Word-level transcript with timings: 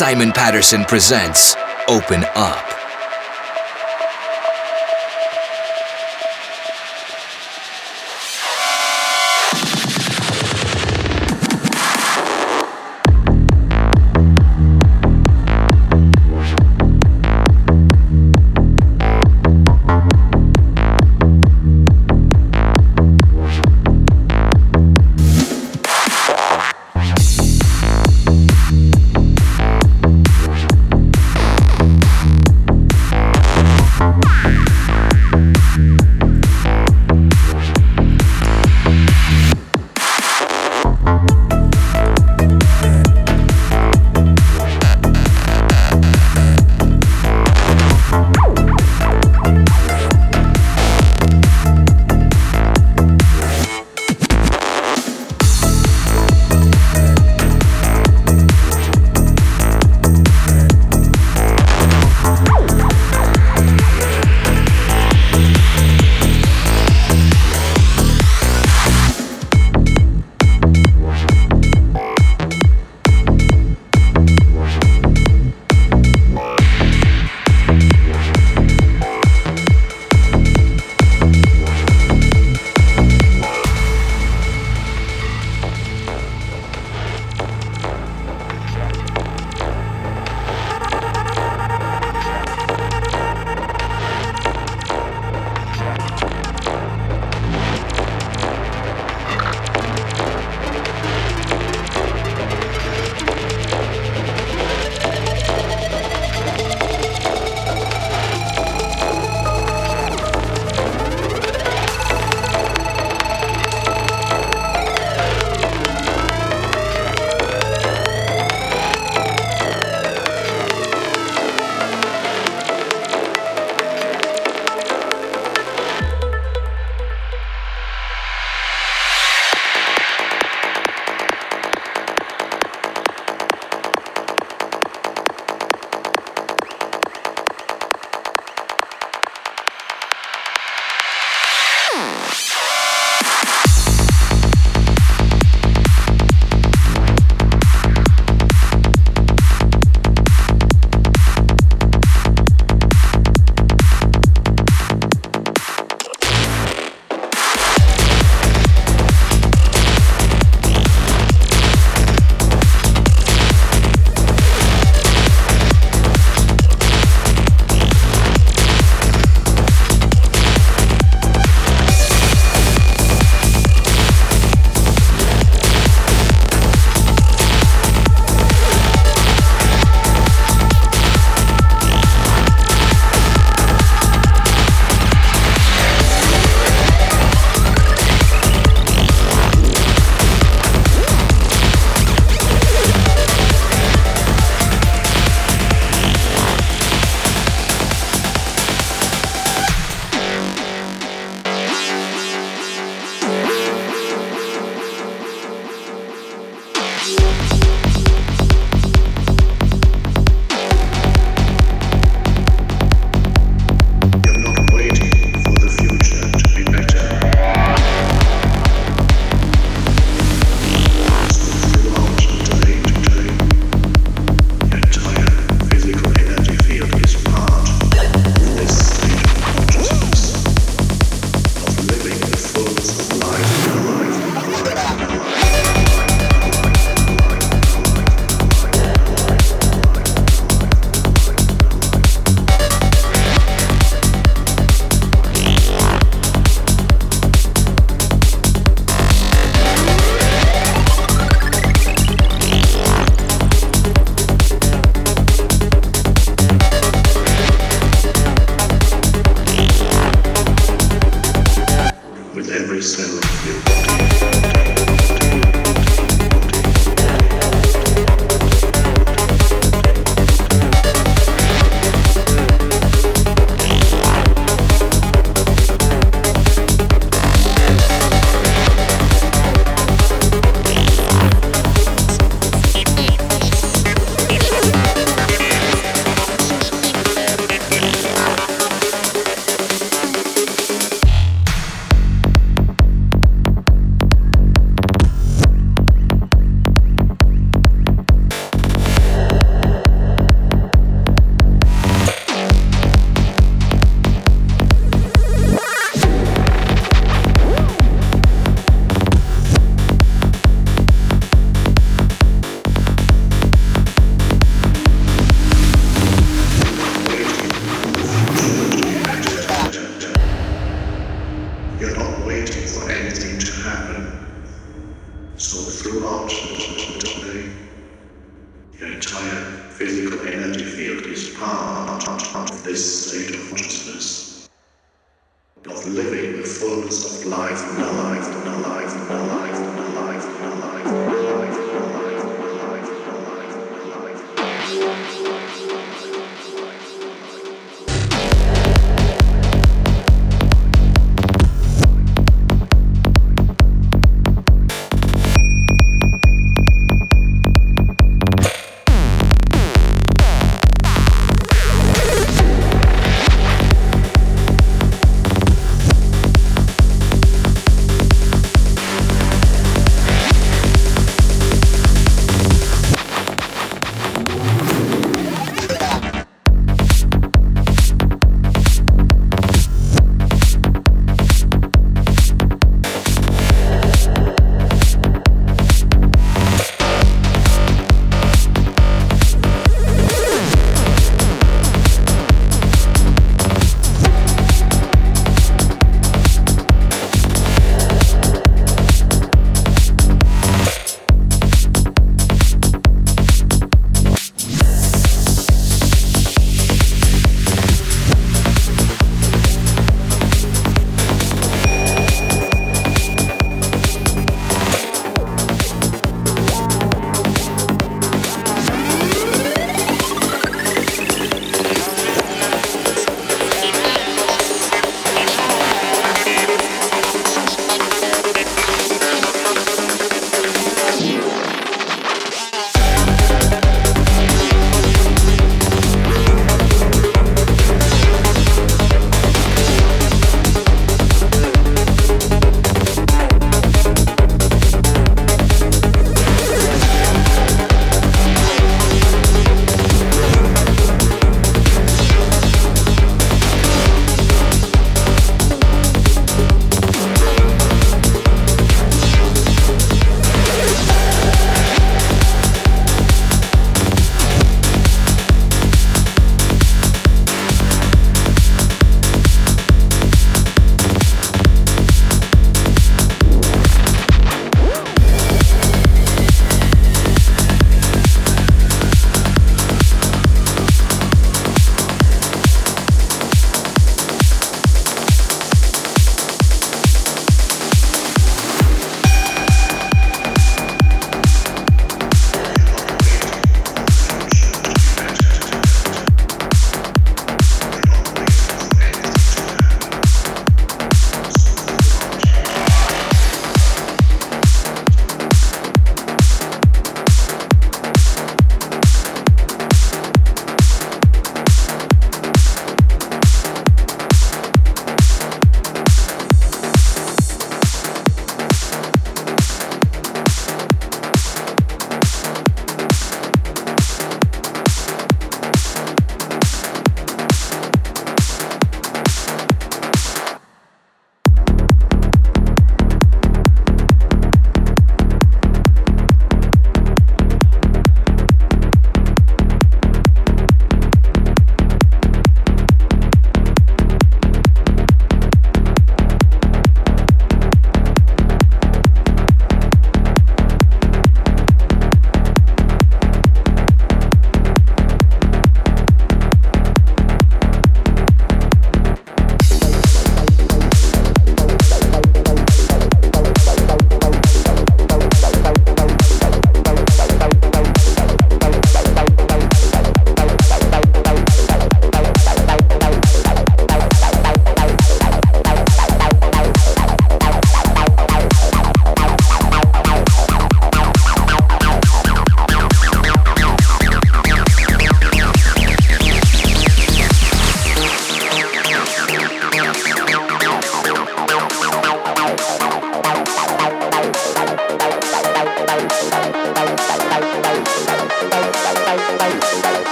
Simon 0.00 0.32
Patterson 0.32 0.86
presents 0.86 1.54
Open 1.86 2.24
Up. 2.34 2.69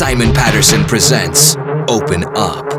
Simon 0.00 0.32
Patterson 0.32 0.82
presents 0.86 1.56
Open 1.86 2.24
Up. 2.34 2.69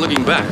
Looking 0.00 0.24
back, 0.24 0.51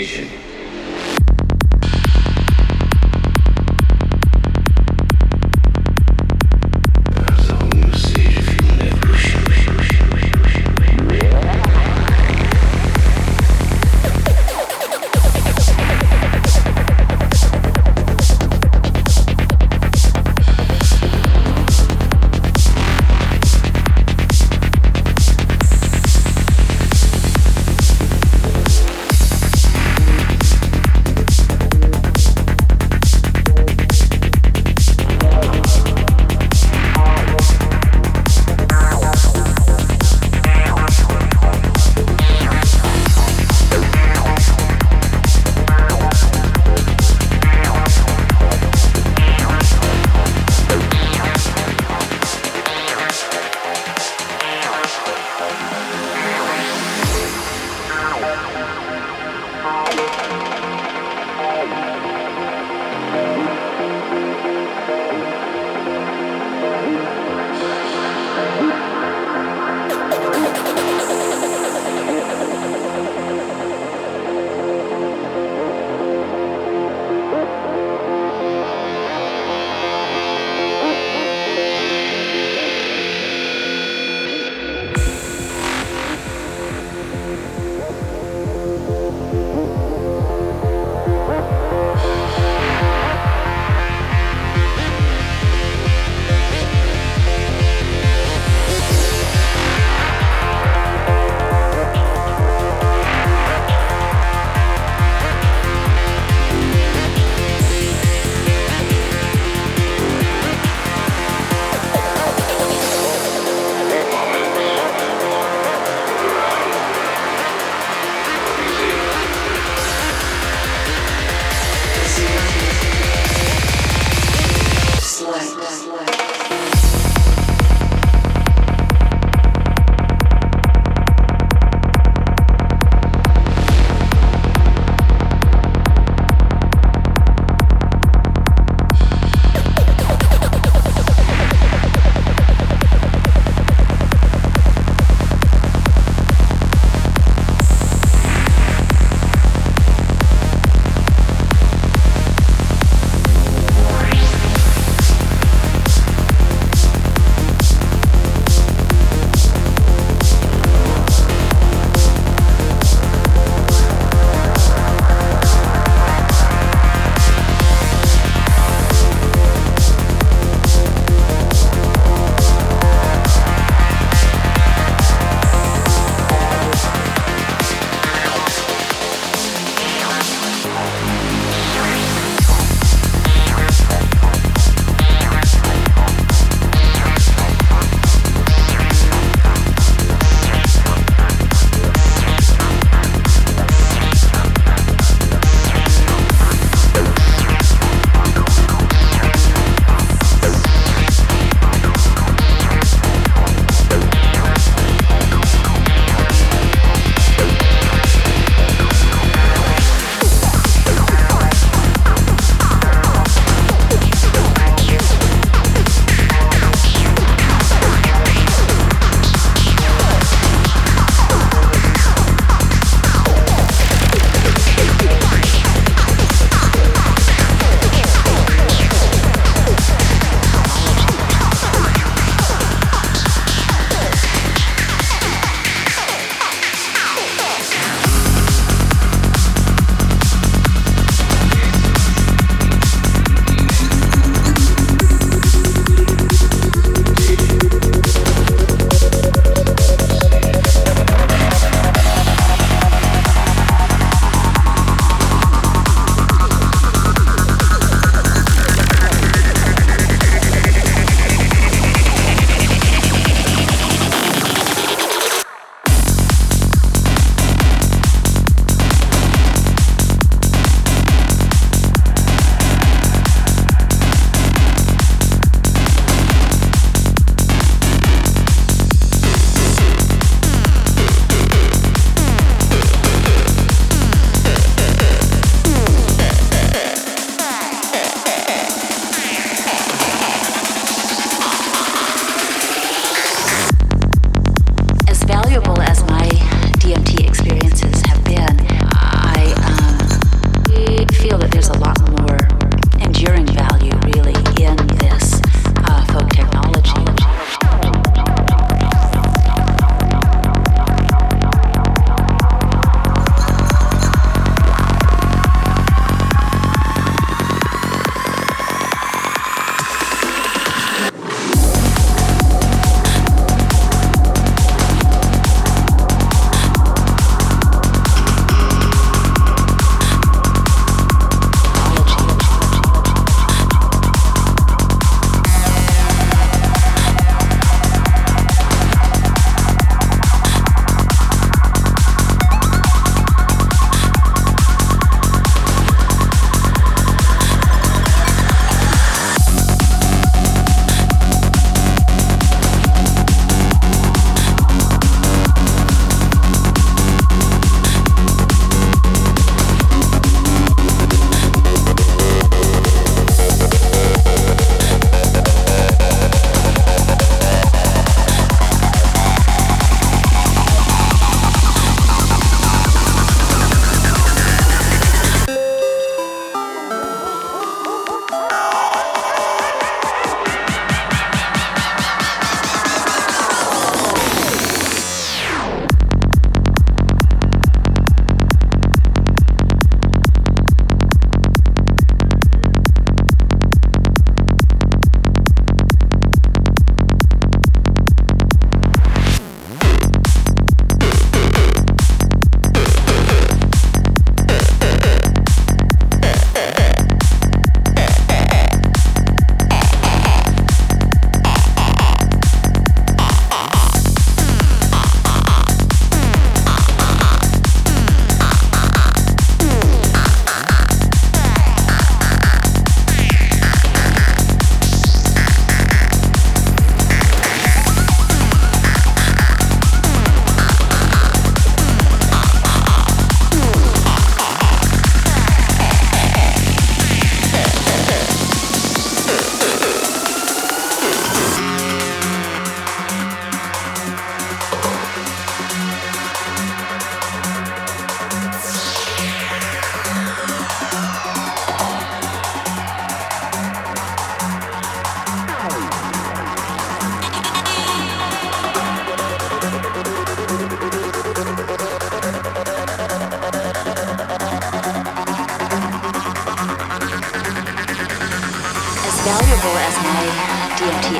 education. 0.00 0.39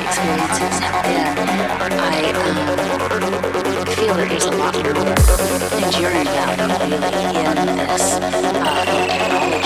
Experiences 0.03 0.79
have 0.79 1.03
been, 1.03 1.37
I 1.99 2.31
um, 2.33 3.85
feel 3.85 4.15
that 4.15 4.29
there's 4.29 4.45
a 4.45 4.51
lot 4.51 4.75
enduring 5.83 6.25
value 6.25 6.65
really 6.81 7.23
in 7.35 7.77
this 7.77 9.60